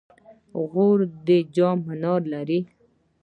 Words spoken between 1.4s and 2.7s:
جام منار لري